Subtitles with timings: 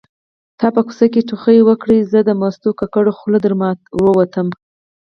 [0.59, 3.53] تا په کوڅه کې ټوخی وکړ زه د مستو ککړه خوله در
[4.03, 4.53] ووتمه